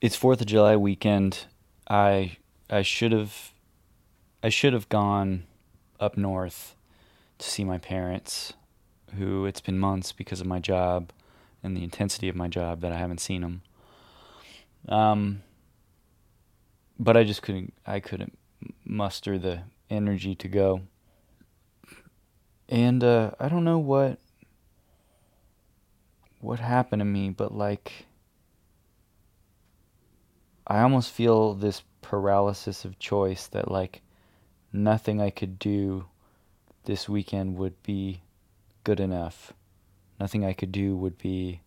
it's 0.00 0.16
Fourth 0.16 0.40
of 0.40 0.46
July 0.46 0.76
weekend. 0.76 1.46
I 1.88 2.36
I 2.68 2.82
should 2.82 3.12
have 3.12 3.52
I 4.42 4.48
should 4.48 4.72
have 4.72 4.88
gone 4.88 5.44
up 5.98 6.16
north 6.16 6.76
to 7.38 7.48
see 7.48 7.64
my 7.64 7.78
parents, 7.78 8.52
who 9.16 9.46
it's 9.46 9.60
been 9.60 9.78
months 9.78 10.12
because 10.12 10.40
of 10.40 10.46
my 10.46 10.58
job 10.58 11.12
and 11.62 11.76
the 11.76 11.84
intensity 11.84 12.28
of 12.28 12.36
my 12.36 12.48
job 12.48 12.80
that 12.80 12.92
I 12.92 12.96
haven't 12.96 13.20
seen 13.20 13.42
them. 13.42 13.62
Um, 14.88 15.42
but 16.98 17.16
I 17.16 17.24
just 17.24 17.42
couldn't 17.42 17.74
I 17.86 18.00
couldn't 18.00 18.38
muster 18.84 19.38
the 19.38 19.62
energy 19.90 20.34
to 20.34 20.48
go. 20.48 20.82
And 22.68 23.02
uh, 23.02 23.30
I 23.38 23.48
don't 23.48 23.64
know 23.64 23.78
what 23.78 24.18
what 26.40 26.60
happened 26.60 27.00
to 27.00 27.04
me, 27.04 27.30
but 27.30 27.54
like 27.54 28.06
I 30.66 30.80
almost 30.80 31.12
feel 31.12 31.54
this 31.54 31.82
paralysis 32.02 32.84
of 32.84 32.98
choice 32.98 33.46
that 33.48 33.70
like 33.70 34.02
nothing 34.72 35.20
I 35.20 35.30
could 35.30 35.58
do 35.58 36.06
this 36.84 37.08
weekend 37.08 37.56
would 37.56 37.80
be 37.82 38.22
good 38.84 39.00
enough. 39.00 39.52
Nothing 40.18 40.44
I 40.44 40.52
could 40.52 40.72
do 40.72 40.96
would 40.96 41.18
be 41.18 41.60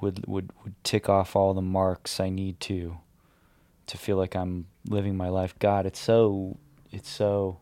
would 0.00 0.26
would 0.26 0.50
would 0.64 0.74
tick 0.84 1.08
off 1.08 1.36
all 1.36 1.54
the 1.54 1.62
marks 1.62 2.20
I 2.20 2.28
need 2.28 2.60
to 2.60 2.98
to 3.86 3.96
feel 3.96 4.16
like 4.16 4.34
I'm 4.34 4.66
living 4.86 5.16
my 5.16 5.28
life. 5.28 5.58
God, 5.58 5.86
it's 5.86 6.00
so 6.00 6.58
it's 6.90 7.08
so 7.08 7.60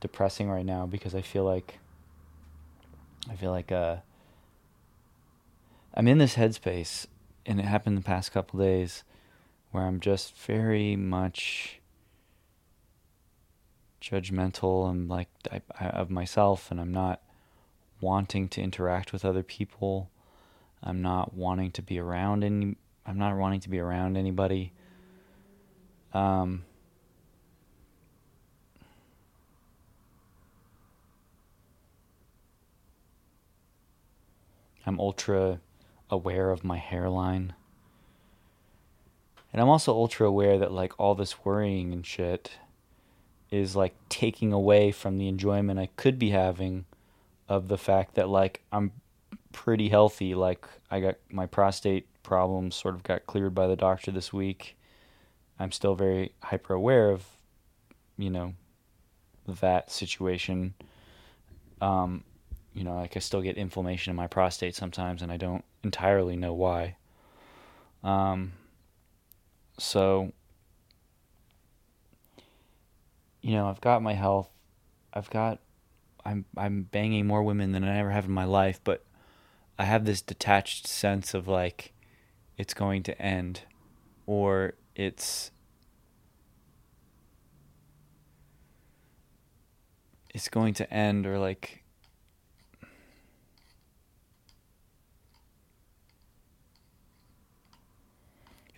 depressing 0.00 0.50
right 0.50 0.66
now 0.66 0.84
because 0.84 1.14
I 1.14 1.22
feel 1.22 1.44
like 1.44 1.78
I 3.30 3.36
feel 3.36 3.50
like 3.50 3.72
uh 3.72 3.96
I'm 5.94 6.08
in 6.08 6.18
this 6.18 6.34
headspace 6.34 7.06
and 7.46 7.60
it 7.60 7.64
happened 7.64 7.96
the 7.96 8.02
past 8.02 8.32
couple 8.32 8.60
days 8.60 9.04
where 9.70 9.84
I'm 9.84 10.00
just 10.00 10.36
very 10.36 10.96
much 10.96 11.80
judgmental 14.00 14.90
and 14.90 15.08
like 15.08 15.28
I, 15.50 15.62
I, 15.80 15.86
of 15.88 16.10
myself 16.10 16.70
and 16.70 16.80
I'm 16.80 16.92
not 16.92 17.22
wanting 18.00 18.48
to 18.50 18.60
interact 18.60 19.12
with 19.12 19.24
other 19.24 19.42
people. 19.42 20.10
I'm 20.82 21.00
not 21.00 21.34
wanting 21.34 21.70
to 21.72 21.82
be 21.82 21.98
around 21.98 22.44
any 22.44 22.76
I'm 23.06 23.18
not 23.18 23.36
wanting 23.36 23.60
to 23.60 23.68
be 23.68 23.78
around 23.78 24.16
anybody. 24.16 24.72
Um 26.12 26.64
I'm 34.86 35.00
ultra 35.00 35.60
aware 36.10 36.50
of 36.50 36.64
my 36.64 36.78
hairline. 36.78 37.54
And 39.52 39.60
I'm 39.62 39.68
also 39.68 39.92
ultra 39.92 40.26
aware 40.26 40.58
that 40.58 40.72
like 40.72 40.92
all 40.98 41.14
this 41.14 41.44
worrying 41.44 41.92
and 41.92 42.04
shit 42.04 42.52
is 43.50 43.76
like 43.76 43.94
taking 44.08 44.52
away 44.52 44.90
from 44.90 45.18
the 45.18 45.28
enjoyment 45.28 45.78
I 45.78 45.90
could 45.96 46.18
be 46.18 46.30
having 46.30 46.86
of 47.48 47.68
the 47.68 47.78
fact 47.78 48.14
that 48.16 48.28
like 48.28 48.62
I'm 48.72 48.92
pretty 49.52 49.88
healthy. 49.88 50.34
Like 50.34 50.66
I 50.90 51.00
got 51.00 51.16
my 51.30 51.46
prostate 51.46 52.06
problems 52.22 52.74
sort 52.74 52.94
of 52.94 53.02
got 53.04 53.26
cleared 53.26 53.54
by 53.54 53.66
the 53.66 53.76
doctor 53.76 54.10
this 54.10 54.32
week. 54.32 54.76
I'm 55.58 55.70
still 55.70 55.94
very 55.94 56.32
hyper 56.42 56.74
aware 56.74 57.10
of, 57.10 57.24
you 58.18 58.30
know, 58.30 58.54
that 59.46 59.90
situation. 59.90 60.74
Um, 61.80 62.24
you 62.74 62.82
know, 62.82 62.96
like 62.96 63.16
I 63.16 63.20
still 63.20 63.40
get 63.40 63.56
inflammation 63.56 64.10
in 64.10 64.16
my 64.16 64.26
prostate 64.26 64.74
sometimes, 64.74 65.22
and 65.22 65.30
I 65.30 65.36
don't 65.36 65.64
entirely 65.84 66.36
know 66.36 66.52
why. 66.52 66.96
Um, 68.02 68.52
so, 69.78 70.32
you 73.40 73.52
know, 73.52 73.68
I've 73.68 73.80
got 73.80 74.02
my 74.02 74.14
health. 74.14 74.48
I've 75.12 75.30
got, 75.30 75.60
I'm 76.24 76.44
I'm 76.56 76.82
banging 76.82 77.26
more 77.26 77.44
women 77.44 77.70
than 77.70 77.84
I 77.84 77.98
ever 77.98 78.10
have 78.10 78.24
in 78.24 78.32
my 78.32 78.44
life, 78.44 78.80
but 78.82 79.04
I 79.78 79.84
have 79.84 80.04
this 80.04 80.20
detached 80.20 80.88
sense 80.88 81.32
of 81.32 81.46
like, 81.46 81.92
it's 82.58 82.74
going 82.74 83.04
to 83.04 83.22
end, 83.22 83.60
or 84.26 84.74
it's 84.96 85.52
it's 90.30 90.48
going 90.48 90.74
to 90.74 90.92
end, 90.92 91.24
or 91.24 91.38
like 91.38 91.83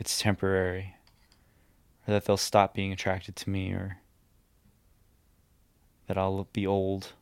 it's 0.06 0.20
temporary, 0.20 0.94
or 2.06 2.12
that 2.12 2.26
they'll 2.26 2.36
stop 2.36 2.72
being 2.72 2.92
attracted 2.92 3.34
to 3.34 3.50
me, 3.50 3.72
or 3.72 3.98
that 6.06 6.16
I'll 6.16 6.46
be 6.52 6.64
old, 6.64 7.12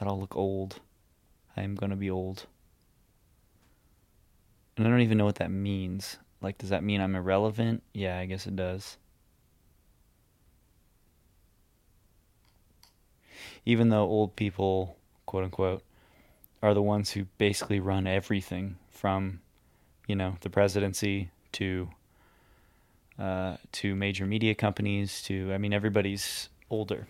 that 0.00 0.08
I'll 0.08 0.18
look 0.18 0.34
old. 0.34 0.80
I 1.56 1.62
am 1.62 1.76
going 1.76 1.90
to 1.90 1.96
be 1.96 2.10
old. 2.10 2.46
And 4.76 4.84
I 4.84 4.90
don't 4.90 5.02
even 5.02 5.18
know 5.18 5.24
what 5.24 5.36
that 5.36 5.52
means. 5.52 6.18
Like, 6.40 6.58
does 6.58 6.70
that 6.70 6.82
mean 6.82 7.00
I'm 7.00 7.14
irrelevant? 7.14 7.84
Yeah, 7.94 8.18
I 8.18 8.26
guess 8.26 8.48
it 8.48 8.56
does. 8.56 8.96
Even 13.64 13.90
though 13.90 14.02
old 14.02 14.34
people, 14.34 14.96
quote 15.26 15.44
unquote, 15.44 15.84
are 16.60 16.74
the 16.74 16.82
ones 16.82 17.12
who 17.12 17.26
basically 17.38 17.78
run 17.78 18.08
everything 18.08 18.78
from, 18.90 19.42
you 20.08 20.16
know, 20.16 20.38
the 20.40 20.50
presidency 20.50 21.30
to 21.52 21.88
uh, 23.18 23.56
to 23.72 23.94
major 23.94 24.26
media 24.26 24.54
companies 24.54 25.22
to 25.22 25.52
I 25.52 25.58
mean 25.58 25.72
everybody's 25.72 26.48
older. 26.70 27.06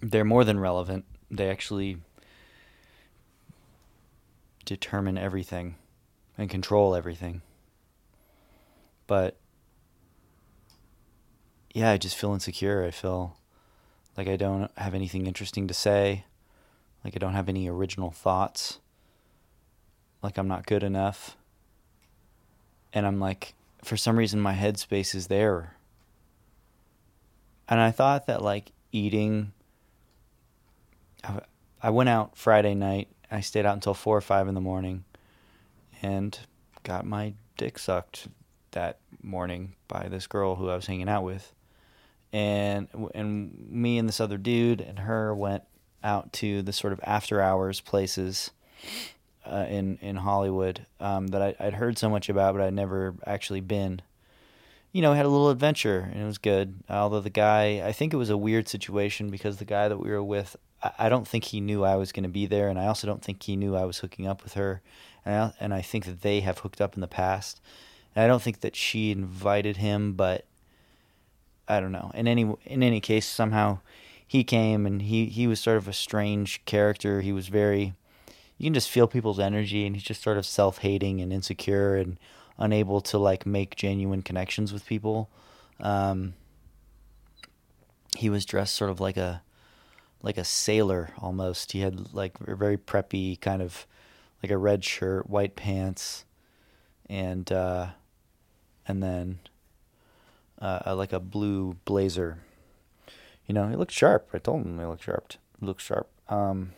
They're 0.00 0.24
more 0.24 0.44
than 0.44 0.58
relevant. 0.58 1.04
They 1.30 1.48
actually 1.48 1.98
determine 4.64 5.18
everything 5.18 5.76
and 6.38 6.48
control 6.48 6.94
everything. 6.94 7.42
But 9.06 9.36
yeah, 11.74 11.90
I 11.90 11.98
just 11.98 12.16
feel 12.16 12.32
insecure. 12.32 12.84
I 12.84 12.90
feel 12.90 13.36
like 14.16 14.28
I 14.28 14.36
don't 14.36 14.70
have 14.76 14.94
anything 14.94 15.26
interesting 15.26 15.68
to 15.68 15.74
say, 15.74 16.24
like 17.04 17.14
I 17.16 17.18
don't 17.18 17.34
have 17.34 17.48
any 17.48 17.68
original 17.68 18.10
thoughts, 18.10 18.78
like 20.22 20.38
I'm 20.38 20.48
not 20.48 20.66
good 20.66 20.82
enough. 20.82 21.36
And 22.92 23.06
I'm 23.06 23.18
like 23.18 23.54
for 23.84 23.96
some 23.96 24.16
reason 24.16 24.40
my 24.40 24.54
headspace 24.54 25.14
is 25.14 25.26
there. 25.26 25.74
And 27.68 27.80
I 27.80 27.90
thought 27.90 28.26
that 28.26 28.42
like 28.42 28.72
eating 28.92 29.52
I, 31.82 31.90
went 31.90 32.08
out 32.08 32.36
Friday 32.36 32.74
night. 32.74 33.08
I 33.30 33.40
stayed 33.40 33.66
out 33.66 33.74
until 33.74 33.94
4 33.94 34.16
or 34.16 34.20
5 34.20 34.48
in 34.48 34.54
the 34.54 34.60
morning 34.60 35.04
and 36.02 36.38
got 36.82 37.06
my 37.06 37.34
dick 37.56 37.78
sucked 37.78 38.28
that 38.72 38.98
morning 39.22 39.74
by 39.88 40.08
this 40.08 40.26
girl 40.26 40.56
who 40.56 40.68
I 40.68 40.76
was 40.76 40.86
hanging 40.86 41.08
out 41.08 41.24
with. 41.24 41.52
And 42.32 42.88
and 43.14 43.68
me 43.70 43.98
and 43.98 44.08
this 44.08 44.20
other 44.20 44.38
dude 44.38 44.80
and 44.80 45.00
her 45.00 45.34
went 45.34 45.64
out 46.02 46.32
to 46.34 46.62
the 46.62 46.72
sort 46.72 46.92
of 46.92 47.00
after 47.04 47.40
hours 47.40 47.80
places 47.80 48.50
uh, 49.44 49.66
in 49.68 49.98
in 50.00 50.16
Hollywood 50.16 50.86
um, 51.00 51.28
that 51.28 51.42
I, 51.42 51.64
would 51.64 51.74
heard 51.74 51.98
so 51.98 52.08
much 52.08 52.28
about, 52.28 52.54
but 52.54 52.62
I'd 52.62 52.74
never 52.74 53.14
actually 53.26 53.60
been. 53.60 54.02
You 54.92 55.00
know, 55.00 55.14
had 55.14 55.24
a 55.24 55.30
little 55.30 55.48
adventure 55.48 56.10
and 56.12 56.22
it 56.22 56.26
was 56.26 56.36
good. 56.36 56.74
Although 56.90 57.20
the 57.20 57.30
guy, 57.30 57.80
I 57.82 57.92
think 57.92 58.12
it 58.12 58.18
was 58.18 58.28
a 58.28 58.36
weird 58.36 58.68
situation 58.68 59.30
because 59.30 59.56
the 59.56 59.64
guy 59.64 59.88
that 59.88 59.96
we 59.96 60.10
were 60.10 60.22
with, 60.22 60.54
I, 60.82 60.90
I 60.98 61.08
don't 61.08 61.26
think 61.26 61.44
he 61.44 61.62
knew 61.62 61.82
I 61.82 61.96
was 61.96 62.12
going 62.12 62.24
to 62.24 62.28
be 62.28 62.44
there, 62.44 62.68
and 62.68 62.78
I 62.78 62.86
also 62.86 63.06
don't 63.06 63.22
think 63.24 63.42
he 63.42 63.56
knew 63.56 63.74
I 63.74 63.86
was 63.86 63.98
hooking 63.98 64.26
up 64.26 64.44
with 64.44 64.52
her, 64.52 64.82
and 65.24 65.34
I, 65.34 65.52
and 65.60 65.74
I 65.74 65.80
think 65.80 66.04
that 66.04 66.20
they 66.20 66.40
have 66.40 66.58
hooked 66.58 66.80
up 66.80 66.94
in 66.94 67.00
the 67.00 67.08
past. 67.08 67.60
And 68.14 68.22
I 68.22 68.28
don't 68.28 68.42
think 68.42 68.60
that 68.60 68.76
she 68.76 69.10
invited 69.10 69.78
him, 69.78 70.12
but 70.12 70.44
I 71.66 71.80
don't 71.80 71.92
know. 71.92 72.10
In 72.14 72.28
any 72.28 72.52
in 72.66 72.82
any 72.82 73.00
case, 73.00 73.26
somehow 73.26 73.78
he 74.26 74.44
came 74.44 74.86
and 74.86 75.02
he 75.02 75.26
he 75.26 75.46
was 75.46 75.60
sort 75.60 75.78
of 75.78 75.88
a 75.88 75.92
strange 75.92 76.64
character. 76.64 77.22
He 77.22 77.32
was 77.32 77.48
very 77.48 77.94
you 78.62 78.66
can 78.66 78.74
just 78.74 78.90
feel 78.90 79.08
people's 79.08 79.40
energy 79.40 79.84
and 79.86 79.96
he's 79.96 80.04
just 80.04 80.22
sort 80.22 80.38
of 80.38 80.46
self-hating 80.46 81.20
and 81.20 81.32
insecure 81.32 81.96
and 81.96 82.16
unable 82.58 83.00
to 83.00 83.18
like 83.18 83.44
make 83.44 83.74
genuine 83.74 84.22
connections 84.22 84.72
with 84.72 84.86
people. 84.86 85.28
Um, 85.80 86.34
he 88.16 88.30
was 88.30 88.46
dressed 88.46 88.76
sort 88.76 88.92
of 88.92 89.00
like 89.00 89.16
a 89.16 89.42
like 90.22 90.38
a 90.38 90.44
sailor 90.44 91.10
almost. 91.18 91.72
He 91.72 91.80
had 91.80 92.14
like 92.14 92.36
a 92.46 92.54
very 92.54 92.78
preppy 92.78 93.40
kind 93.40 93.62
of 93.62 93.84
like 94.44 94.52
a 94.52 94.58
red 94.58 94.84
shirt 94.84 95.28
white 95.28 95.56
pants 95.56 96.24
and 97.10 97.50
uh, 97.50 97.88
and 98.86 99.02
then 99.02 99.40
uh, 100.60 100.94
like 100.96 101.12
a 101.12 101.18
blue 101.18 101.78
blazer. 101.84 102.38
You 103.44 103.54
know 103.54 103.66
he 103.66 103.74
looked 103.74 103.90
sharp. 103.90 104.28
I 104.32 104.38
told 104.38 104.64
him 104.64 104.78
he 104.78 104.84
looked 104.84 105.02
sharp. 105.02 105.32
He 105.58 105.66
looked 105.66 105.82
sharp. 105.82 106.08
Um, 106.28 106.74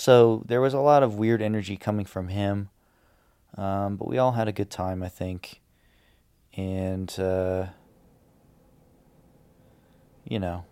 so 0.00 0.42
there 0.46 0.62
was 0.62 0.72
a 0.72 0.80
lot 0.80 1.02
of 1.02 1.16
weird 1.16 1.42
energy 1.42 1.76
coming 1.76 2.06
from 2.06 2.28
him. 2.28 2.70
Um, 3.58 3.96
but 3.96 4.08
we 4.08 4.16
all 4.16 4.32
had 4.32 4.48
a 4.48 4.52
good 4.52 4.70
time, 4.70 5.02
I 5.02 5.10
think. 5.10 5.60
And, 6.56 7.14
uh, 7.20 7.66
you 10.24 10.38
know, 10.38 10.64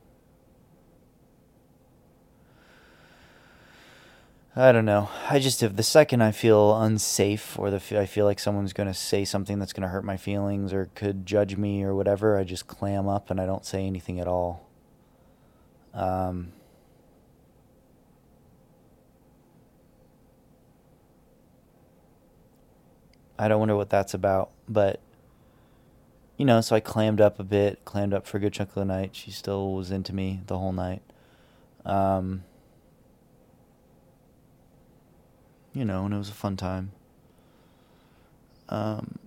I 4.56 4.72
don't 4.72 4.86
know. 4.86 5.10
I 5.28 5.40
just 5.40 5.62
if 5.62 5.76
the 5.76 5.82
second 5.82 6.22
I 6.22 6.32
feel 6.32 6.80
unsafe 6.80 7.58
or 7.58 7.70
the 7.70 8.00
I 8.00 8.06
feel 8.06 8.24
like 8.24 8.38
someone's 8.38 8.72
going 8.72 8.88
to 8.88 8.94
say 8.94 9.26
something 9.26 9.58
that's 9.58 9.74
going 9.74 9.82
to 9.82 9.88
hurt 9.88 10.06
my 10.06 10.16
feelings 10.16 10.72
or 10.72 10.88
could 10.94 11.26
judge 11.26 11.54
me 11.58 11.84
or 11.84 11.94
whatever, 11.94 12.38
I 12.38 12.44
just 12.44 12.66
clam 12.66 13.06
up 13.06 13.30
and 13.30 13.38
I 13.38 13.44
don't 13.44 13.66
say 13.66 13.84
anything 13.84 14.20
at 14.20 14.26
all. 14.26 14.66
Um, 15.92 16.52
I 23.38 23.48
don't 23.48 23.60
wonder 23.60 23.76
what 23.76 23.90
that's 23.90 24.14
about, 24.14 24.50
but 24.68 25.00
you 26.36 26.44
know, 26.44 26.60
so 26.60 26.76
I 26.76 26.80
clammed 26.80 27.20
up 27.20 27.40
a 27.40 27.44
bit, 27.44 27.84
clammed 27.84 28.14
up 28.14 28.26
for 28.26 28.36
a 28.36 28.40
good 28.40 28.52
chunk 28.52 28.70
of 28.70 28.74
the 28.76 28.84
night. 28.84 29.10
She 29.14 29.30
still 29.30 29.72
was 29.74 29.90
into 29.90 30.14
me 30.14 30.40
the 30.46 30.56
whole 30.56 30.72
night. 30.72 31.02
Um, 31.84 32.44
you 35.72 35.84
know, 35.84 36.04
and 36.04 36.14
it 36.14 36.18
was 36.18 36.28
a 36.28 36.34
fun 36.34 36.56
time. 36.56 36.92
Um, 38.68 39.18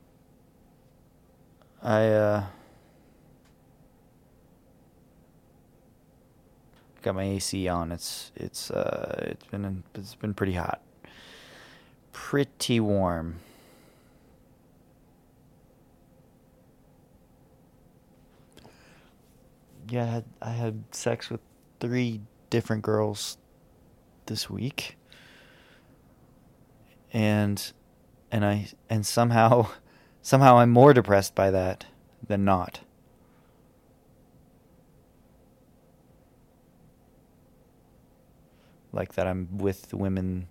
I 1.83 2.07
uh, 2.07 2.43
got 7.01 7.15
my 7.15 7.23
AC 7.23 7.67
on. 7.67 7.91
It's 7.91 8.31
it's 8.35 8.71
uh, 8.71 9.27
it's 9.31 9.45
been 9.45 9.83
it's 9.95 10.15
been 10.15 10.33
pretty 10.33 10.53
hot, 10.53 10.81
pretty 12.13 12.79
warm. 12.79 13.39
Yeah, 19.91 20.03
I 20.03 20.07
had, 20.07 20.25
I 20.41 20.49
had 20.51 20.83
sex 20.91 21.29
with 21.29 21.41
three 21.81 22.21
different 22.49 22.81
girls 22.81 23.37
this 24.25 24.49
week 24.49 24.95
and 27.11 27.73
and 28.31 28.45
I 28.45 28.69
and 28.89 29.05
somehow 29.05 29.67
somehow 30.21 30.59
I'm 30.59 30.69
more 30.69 30.93
depressed 30.93 31.35
by 31.35 31.51
that 31.51 31.87
than 32.25 32.45
not. 32.45 32.79
Like 38.93 39.15
that 39.15 39.27
I'm 39.27 39.57
with 39.57 39.93
women 39.93 40.47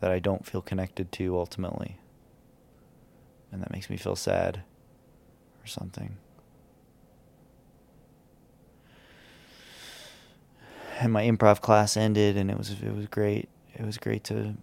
that 0.00 0.10
I 0.10 0.20
don't 0.20 0.46
feel 0.46 0.62
connected 0.62 1.12
to 1.12 1.36
ultimately. 1.36 1.98
And 3.52 3.60
that 3.60 3.72
makes 3.72 3.90
me 3.90 3.98
feel 3.98 4.16
sad 4.16 4.62
or 5.62 5.66
something. 5.66 6.16
And 11.00 11.14
my 11.14 11.22
improv 11.22 11.62
class 11.62 11.96
ended 11.96 12.36
and 12.36 12.50
it 12.50 12.58
was 12.58 12.70
it 12.70 12.94
was 12.94 13.06
great. 13.06 13.48
It 13.74 13.86
was 13.86 13.96
great 13.96 14.22
to 14.24 14.54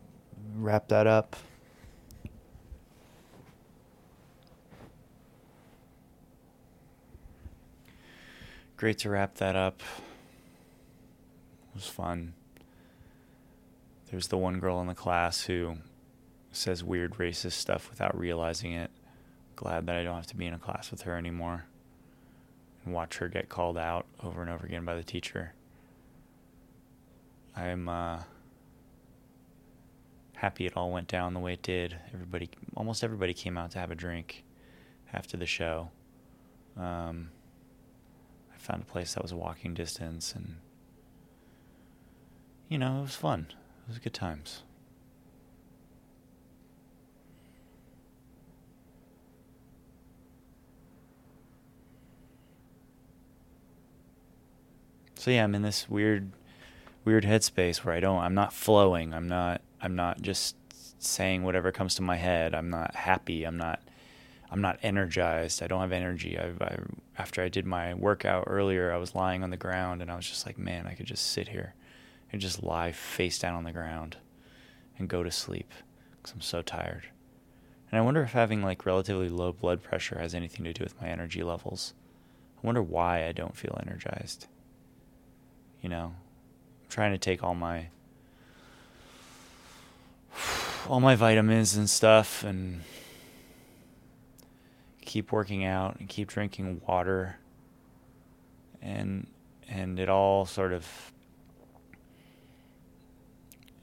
wrap 0.55 0.87
that 0.89 1.07
up. 1.07 1.35
Great 8.75 8.99
to 8.99 9.09
wrap 9.09 9.33
that 9.35 9.55
up. 9.55 9.81
It 11.69 11.73
was 11.73 11.87
fun. 11.87 12.33
There's 14.11 14.27
the 14.27 14.37
one 14.37 14.59
girl 14.59 14.79
in 14.79 14.85
the 14.85 14.93
class 14.93 15.41
who 15.45 15.77
says 16.51 16.83
weird 16.83 17.15
racist 17.15 17.53
stuff 17.53 17.89
without 17.89 18.15
realizing 18.15 18.73
it. 18.73 18.91
Glad 19.55 19.87
that 19.87 19.95
I 19.95 20.03
don't 20.03 20.15
have 20.15 20.27
to 20.27 20.35
be 20.35 20.45
in 20.45 20.53
a 20.53 20.59
class 20.59 20.91
with 20.91 21.01
her 21.01 21.17
anymore 21.17 21.65
and 22.85 22.93
watch 22.93 23.17
her 23.17 23.27
get 23.27 23.49
called 23.49 23.79
out 23.79 24.05
over 24.23 24.43
and 24.43 24.51
over 24.51 24.67
again 24.67 24.85
by 24.85 24.93
the 24.93 25.03
teacher. 25.03 25.53
I'm 27.57 27.89
uh 27.89 28.19
happy 30.35 30.67
it 30.67 30.77
all 30.77 30.91
went 30.91 31.07
down 31.07 31.33
the 31.33 31.39
way 31.39 31.53
it 31.53 31.63
did. 31.63 31.97
Everybody, 32.13 32.49
almost 32.75 33.03
everybody, 33.03 33.33
came 33.33 33.57
out 33.57 33.71
to 33.71 33.79
have 33.79 33.89
a 33.89 33.95
drink 33.95 34.43
after 35.11 35.35
the 35.35 35.47
show. 35.47 35.89
Um, 36.77 37.31
I 38.53 38.57
found 38.59 38.83
a 38.83 38.85
place 38.85 39.15
that 39.15 39.23
was 39.23 39.31
a 39.31 39.35
walking 39.37 39.73
distance, 39.73 40.33
and 40.35 40.57
you 42.69 42.77
know, 42.77 42.99
it 42.99 43.01
was 43.01 43.15
fun. 43.15 43.47
It 43.49 43.89
was 43.89 43.97
good 43.97 44.13
times. 44.13 44.61
So 55.15 55.31
yeah, 55.31 55.43
I'm 55.43 55.55
in 55.55 55.63
this 55.63 55.89
weird, 55.89 56.31
weird 57.07 57.23
headspace 57.23 57.77
where 57.77 57.95
I 57.95 58.01
don't. 58.01 58.19
I'm 58.19 58.33
not 58.33 58.51
flowing. 58.51 59.13
I'm 59.13 59.29
not 59.29 59.61
I'm 59.81 59.95
not 59.95 60.21
just 60.21 60.57
saying 60.99 61.43
whatever 61.43 61.71
comes 61.71 61.95
to 61.95 62.01
my 62.01 62.17
head. 62.17 62.53
I'm 62.53 62.69
not 62.69 62.95
happy. 62.95 63.45
I'm 63.45 63.55
not 63.55 63.81
I'm 64.51 64.59
not 64.59 64.77
energized. 64.83 65.63
I 65.63 65.67
don't 65.67 65.79
have 65.79 65.93
energy. 65.93 66.37
I, 66.37 66.51
I, 66.61 66.79
after 67.17 67.41
I 67.41 67.47
did 67.47 67.65
my 67.65 67.93
workout 67.93 68.43
earlier, 68.47 68.91
I 68.91 68.97
was 68.97 69.15
lying 69.15 69.41
on 69.41 69.51
the 69.51 69.57
ground 69.57 70.01
and 70.01 70.11
I 70.11 70.17
was 70.17 70.27
just 70.27 70.45
like, 70.45 70.57
man, 70.57 70.85
I 70.85 70.95
could 70.95 71.05
just 71.05 71.31
sit 71.31 71.47
here 71.47 71.75
and 72.29 72.41
just 72.41 72.61
lie 72.61 72.91
face 72.91 73.39
down 73.39 73.55
on 73.55 73.63
the 73.63 73.71
ground 73.71 74.17
and 74.99 75.07
go 75.07 75.23
to 75.23 75.31
sleep 75.31 75.71
because 76.17 76.33
I'm 76.33 76.41
so 76.41 76.61
tired. 76.61 77.03
And 77.89 77.97
I 77.97 78.03
wonder 78.03 78.21
if 78.21 78.33
having 78.33 78.61
like 78.61 78.85
relatively 78.85 79.29
low 79.29 79.53
blood 79.53 79.81
pressure 79.81 80.19
has 80.19 80.35
anything 80.35 80.65
to 80.65 80.73
do 80.73 80.83
with 80.83 81.01
my 81.01 81.07
energy 81.07 81.41
levels. 81.41 81.93
I 82.61 82.67
wonder 82.67 82.83
why 82.83 83.25
I 83.25 83.31
don't 83.31 83.55
feel 83.55 83.79
energized. 83.81 84.47
You 85.81 85.87
know, 85.87 86.15
trying 86.89 87.11
to 87.11 87.17
take 87.17 87.43
all 87.43 87.55
my 87.55 87.87
all 90.87 90.99
my 90.99 91.15
vitamins 91.15 91.75
and 91.75 91.89
stuff 91.89 92.43
and 92.43 92.81
keep 95.01 95.31
working 95.31 95.65
out 95.65 95.99
and 95.99 96.07
keep 96.07 96.27
drinking 96.29 96.81
water 96.87 97.37
and 98.81 99.27
and 99.69 99.99
it 99.99 100.09
all 100.09 100.45
sort 100.45 100.71
of 100.71 101.11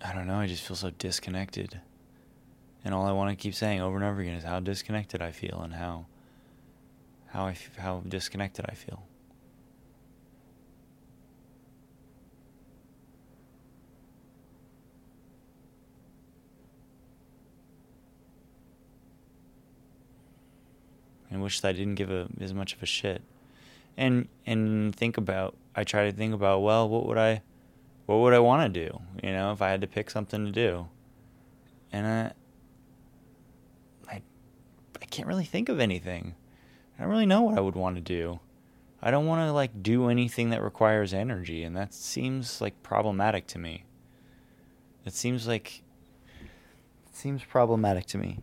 I 0.05 0.12
don't 0.12 0.27
know, 0.27 0.37
I 0.37 0.47
just 0.47 0.62
feel 0.62 0.77
so 0.77 0.91
disconnected. 0.91 1.81
And 2.85 2.93
all 2.95 3.06
I 3.06 3.12
want 3.12 3.31
to 3.31 3.43
keep 3.43 3.55
saying 3.55 3.81
over 3.81 3.97
and 3.97 4.05
over 4.05 4.21
again 4.21 4.35
is 4.35 4.44
how 4.44 4.61
disconnected 4.61 5.23
I 5.23 5.31
feel 5.32 5.63
and 5.63 5.73
how 5.73 6.05
how 7.29 7.46
I 7.46 7.56
how 7.79 8.03
disconnected 8.06 8.67
I 8.69 8.75
feel. 8.75 9.03
And 21.34 21.43
wish 21.43 21.60
that 21.60 21.70
I 21.70 21.72
didn't 21.72 21.96
give 21.96 22.10
a, 22.10 22.29
as 22.41 22.55
much 22.55 22.74
of 22.74 22.82
a 22.82 22.86
shit. 22.86 23.20
And 23.96 24.29
and 24.46 24.94
think 24.94 25.17
about 25.17 25.56
I 25.74 25.84
try 25.84 26.05
to 26.05 26.12
think 26.12 26.32
about 26.32 26.62
well, 26.62 26.88
what 26.88 27.06
would 27.06 27.19
I 27.19 27.43
what 28.06 28.17
would 28.17 28.32
I 28.32 28.38
want 28.38 28.72
to 28.72 28.86
do? 28.86 29.00
You 29.22 29.32
know, 29.32 29.53
if 29.53 29.60
I 29.60 29.70
had 29.70 29.81
to 29.81 29.86
pick 29.86 30.10
something 30.10 30.46
to 30.46 30.53
do. 30.53 30.88
And 31.93 32.06
I 32.06 32.32
I 34.08 34.22
I 35.03 35.05
can't 35.06 35.29
really 35.29 35.44
think 35.44 35.69
of 35.69 35.81
anything. 35.81 36.34
I 36.96 37.03
don't 37.03 37.10
really 37.10 37.26
know 37.26 37.43
what 37.43 37.58
I 37.58 37.60
would 37.60 37.74
want 37.74 37.96
to 37.96 38.00
do. 38.00 38.41
I 39.03 39.10
don't 39.10 39.26
want 39.26 39.46
to 39.46 39.53
like 39.53 39.82
do 39.82 40.08
anything 40.08 40.50
that 40.50 40.62
requires 40.62 41.12
energy 41.12 41.62
and 41.64 41.76
that 41.76 41.93
seems 41.93 42.60
like 42.60 42.82
problematic 42.82 43.46
to 43.48 43.58
me. 43.58 43.84
It 45.05 45.14
seems 45.14 45.46
like 45.46 45.82
it 47.06 47.17
seems 47.17 47.44
problematic 47.44 48.06
to 48.06 48.19
me. 48.19 48.38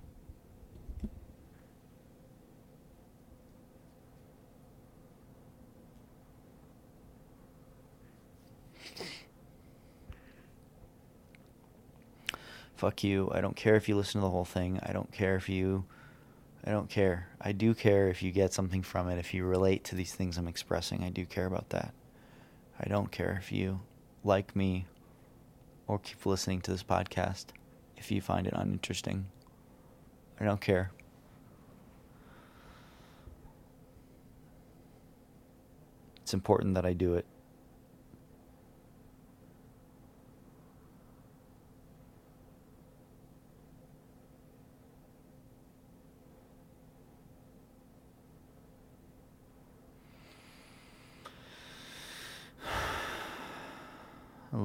Fuck 12.82 13.04
you. 13.04 13.30
I 13.32 13.42
don't 13.42 13.56
care 13.56 13.76
if 13.76 13.88
you 13.88 13.96
listen 13.96 14.20
to 14.22 14.26
the 14.26 14.32
whole 14.32 14.44
thing. 14.44 14.80
I 14.82 14.92
don't 14.92 15.12
care 15.12 15.36
if 15.36 15.48
you. 15.48 15.86
I 16.66 16.72
don't 16.72 16.90
care. 16.90 17.28
I 17.40 17.52
do 17.52 17.76
care 17.76 18.08
if 18.08 18.24
you 18.24 18.32
get 18.32 18.54
something 18.54 18.82
from 18.82 19.08
it, 19.08 19.20
if 19.20 19.36
you 19.36 19.46
relate 19.46 19.84
to 19.86 19.96
these 19.96 20.16
things 20.16 20.36
I'm 20.36 20.48
expressing. 20.48 21.04
I 21.04 21.10
do 21.10 21.24
care 21.28 21.46
about 21.46 21.70
that. 21.70 21.94
I 22.80 22.90
don't 22.90 23.12
care 23.12 23.38
if 23.40 23.52
you 23.52 23.82
like 24.24 24.56
me 24.56 24.88
or 25.86 26.00
keep 26.00 26.26
listening 26.26 26.60
to 26.62 26.72
this 26.72 26.82
podcast 26.82 27.48
if 27.98 28.12
you 28.12 28.20
find 28.20 28.48
it 28.48 28.54
uninteresting. 28.56 29.28
I 30.40 30.46
don't 30.46 30.62
care. 30.62 30.92
It's 36.24 36.34
important 36.34 36.74
that 36.74 36.86
I 36.86 36.94
do 36.94 37.14
it. 37.14 37.28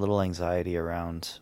little 0.07 0.16
anxiety 0.27 0.77
around 0.77 1.39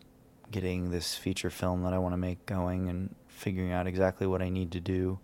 getting 0.51 0.91
this 0.91 1.15
feature 1.15 1.49
film 1.49 1.83
that 1.83 1.91
I 1.91 1.97
want 1.97 2.13
to 2.13 2.17
make 2.17 2.45
going 2.45 2.87
and 2.87 3.13
figuring 3.27 3.71
out 3.71 3.87
exactly 3.87 4.27
what 4.27 4.41
I 4.41 4.49
need 4.49 4.71
to 4.71 4.79
do, 4.79 5.19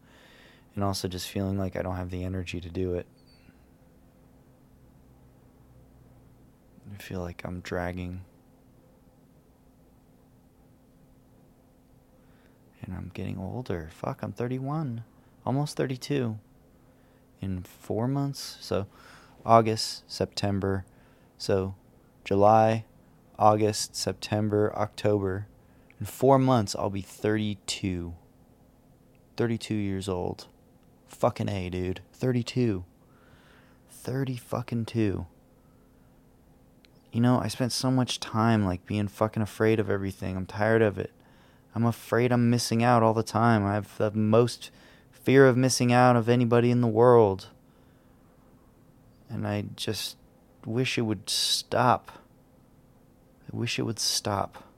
and 0.75 0.83
also 0.83 1.07
just 1.07 1.29
feeling 1.29 1.57
like 1.57 1.75
I 1.75 1.81
don't 1.81 1.95
have 1.95 2.09
the 2.09 2.23
energy 2.23 2.59
to 2.59 2.69
do 2.69 2.95
it. 2.95 3.05
I 6.93 7.01
feel 7.01 7.21
like 7.21 7.43
I'm 7.45 7.61
dragging. 7.61 8.21
And 12.83 12.95
I'm 12.95 13.11
getting 13.13 13.37
older. 13.37 13.89
Fuck, 13.93 14.23
I'm 14.23 14.33
31. 14.33 15.03
Almost 15.45 15.77
32. 15.77 16.39
In 17.39 17.63
four 17.63 18.07
months. 18.07 18.57
So, 18.59 18.87
August, 19.45 20.03
September. 20.11 20.83
So, 21.37 21.75
July, 22.25 22.85
August, 23.41 23.95
September, 23.95 24.71
October. 24.75 25.47
In 25.99 26.05
four 26.05 26.37
months, 26.37 26.75
I'll 26.75 26.91
be 26.91 27.01
32. 27.01 28.13
32 29.35 29.73
years 29.73 30.07
old. 30.07 30.45
Fucking 31.07 31.49
A, 31.49 31.71
dude. 31.71 32.01
32. 32.13 32.85
30 33.89 34.37
fucking 34.37 34.85
2. 34.85 35.25
You 37.11 37.19
know, 37.19 37.39
I 37.39 37.47
spent 37.47 37.71
so 37.71 37.89
much 37.89 38.19
time 38.19 38.63
like 38.63 38.85
being 38.85 39.07
fucking 39.07 39.41
afraid 39.41 39.79
of 39.79 39.89
everything. 39.89 40.37
I'm 40.37 40.45
tired 40.45 40.83
of 40.83 40.99
it. 40.99 41.11
I'm 41.73 41.85
afraid 41.85 42.31
I'm 42.31 42.51
missing 42.51 42.83
out 42.83 43.01
all 43.01 43.15
the 43.15 43.23
time. 43.23 43.65
I 43.65 43.73
have 43.73 43.97
the 43.97 44.11
most 44.11 44.69
fear 45.11 45.47
of 45.47 45.57
missing 45.57 45.91
out 45.91 46.15
of 46.15 46.29
anybody 46.29 46.69
in 46.69 46.81
the 46.81 46.87
world. 46.87 47.47
And 49.31 49.47
I 49.47 49.65
just 49.75 50.15
wish 50.63 50.99
it 50.99 51.01
would 51.01 51.27
stop. 51.27 52.20
I 53.53 53.57
wish 53.57 53.79
it 53.79 53.83
would 53.83 53.99
stop. 53.99 54.70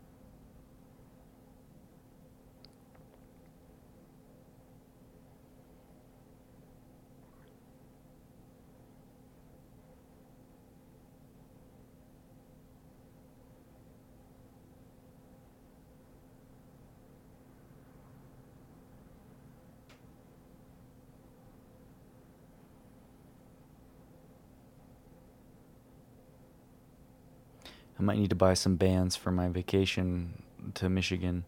I 28.00 28.04
might 28.04 28.18
need 28.18 28.30
to 28.30 28.36
buy 28.36 28.54
some 28.54 28.76
bands 28.76 29.16
for 29.16 29.32
my 29.32 29.48
vacation 29.50 30.44
to 30.76 30.90
Michigan. 30.90 31.46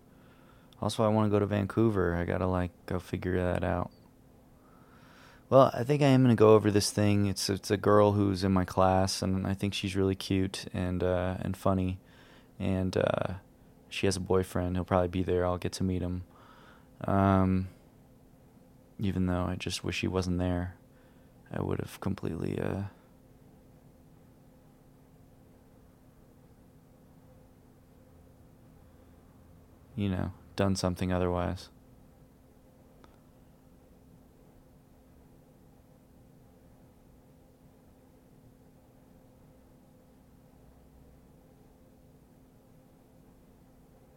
Also, 0.82 1.04
I 1.04 1.08
want 1.08 1.25
to 1.28 1.32
go 1.32 1.40
to 1.40 1.46
Vancouver. 1.46 2.16
I 2.16 2.25
gotta 2.25 2.48
like 2.48 2.72
go 2.86 3.00
figure 3.00 3.42
that 3.42 3.64
out. 3.64 3.92
Well, 5.50 5.72
I 5.74 5.84
think 5.84 6.02
I 6.02 6.08
am 6.08 6.24
gonna 6.24 6.36
go 6.36 6.54
over 6.54 6.72
this 6.72 6.92
thing. 6.92 7.28
It's 7.28 7.50
it's 7.50 7.72
a 7.72 7.78
girl 7.78 8.14
who's 8.14 8.44
in 8.44 8.52
my 8.52 8.66
class, 8.66 9.22
and 9.22 9.48
I 9.48 9.54
think 9.54 9.74
she's 9.74 9.96
really 9.96 10.16
cute 10.16 10.66
and 10.74 11.04
uh, 11.04 11.36
and 11.40 11.56
funny, 11.56 12.00
and 12.60 12.98
uh, 12.98 13.34
she 13.90 14.08
has 14.08 14.18
a 14.18 14.22
boyfriend. 14.22 14.75
He'll 14.75 14.86
probably 14.86 15.08
be 15.08 15.24
there. 15.24 15.46
I'll 15.46 15.58
get 15.58 15.72
to 15.74 15.84
meet 15.84 16.02
him. 16.02 16.24
Um, 17.06 17.70
even 19.00 19.28
though 19.28 19.46
I 19.46 19.56
just 19.56 19.84
wish 19.84 20.02
he 20.02 20.08
wasn't 20.08 20.40
there, 20.40 20.75
I 21.52 21.62
would 21.62 21.80
have 21.80 22.00
completely 22.00 22.60
uh, 22.60 22.84
you 29.96 30.10
know, 30.10 30.32
done 30.56 30.75
something 30.75 31.12
otherwise. 31.12 31.70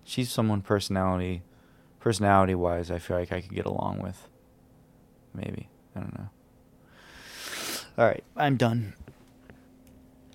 She's 0.05 0.33
someone 0.33 0.63
personality 0.63 1.43
personality 2.01 2.55
wise 2.55 2.91
I 2.91 2.99
feel 2.99 3.19
like 3.19 3.31
I 3.31 3.41
could 3.41 3.55
get 3.55 3.67
along 3.67 4.01
with. 4.01 4.29
Maybe. 5.35 5.69
I 5.95 6.01
don't 6.01 6.19
know. 6.19 6.29
All 7.99 8.07
right, 8.07 8.25
I'm 8.37 8.57
done. 8.57 8.95